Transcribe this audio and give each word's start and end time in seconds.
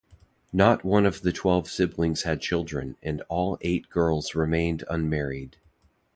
Not 0.51 0.83
one 0.83 1.05
of 1.05 1.21
the 1.21 1.31
twelve 1.31 1.69
siblings 1.69 2.23
had 2.23 2.41
children, 2.41 2.95
and 3.03 3.21
all 3.29 3.59
eight 3.61 3.87
girls 3.91 4.33
remained 4.33 4.83
unmarried. 4.89 5.57